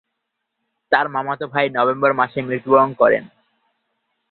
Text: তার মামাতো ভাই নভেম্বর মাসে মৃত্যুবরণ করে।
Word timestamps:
তার 0.91 1.05
মামাতো 1.09 1.45
ভাই 1.53 1.65
নভেম্বর 1.77 2.11
মাসে 2.19 2.39
মৃত্যুবরণ 2.41 2.89
করে। 2.93 3.17